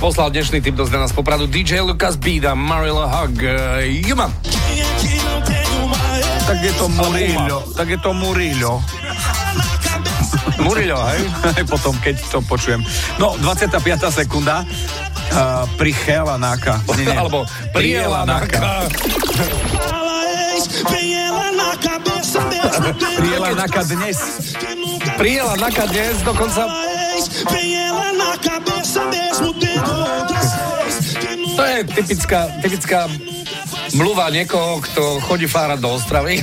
[0.00, 4.32] poslal dnešný tip do nás popradu DJ Lucas Bida, Marilla Hug, uh, Juma.
[6.42, 8.80] Tak je to Murillo, tak je to Murillo.
[10.56, 11.20] Murillo, hej?
[11.72, 12.80] Potom, keď to počujem.
[13.20, 13.78] No, 25.
[14.10, 14.64] sekunda.
[15.32, 16.80] Uh, prichela náka.
[16.96, 17.16] Nie, nie.
[17.16, 17.44] Alebo
[17.76, 18.58] priela náka.
[23.22, 24.18] Priela náka dnes.
[25.20, 26.68] Priela náka dnes, dokonca...
[31.62, 33.06] To je typická, typická
[33.94, 36.42] mluva niekoho, kto chodí fárať do Ostravy.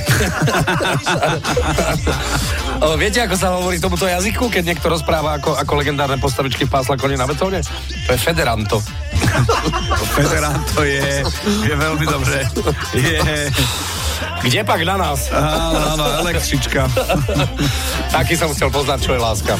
[2.96, 7.20] viete, ako sa hovorí tomuto jazyku, keď niekto rozpráva ako, ako legendárne postavičky pásla koni
[7.20, 7.60] na betóne?
[8.08, 8.80] To je federanto.
[10.16, 11.20] federanto je,
[11.68, 12.40] je veľmi dobré.
[12.96, 13.20] Je...
[14.40, 15.28] Kde pak na nás?
[15.28, 16.88] Áno, áno, električka.
[18.16, 19.54] Taký som chcel poznať, čo je láska.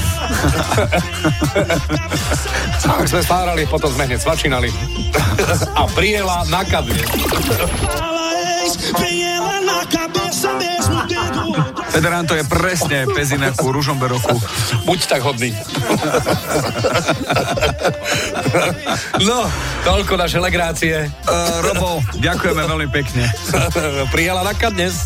[3.01, 4.73] Ak sme spárali, potom sme hneď svačinali.
[5.77, 7.01] A prijela na kadne.
[11.91, 14.39] Federanto je presne pezina ku ružomberoku.
[14.87, 15.53] Buď tak hodný.
[19.21, 19.39] no,
[19.85, 21.09] toľko naše legrácie.
[21.25, 23.29] Uh, Robo, ďakujeme veľmi pekne.
[24.15, 25.05] Prijela na dnes.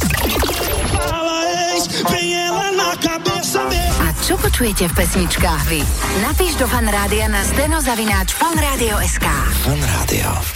[4.00, 5.80] A čo počujete v pesničkách vy?
[6.22, 9.26] Napíš do fanrádia na steno zavináč fanradio.sk
[9.66, 10.54] Fanrádio.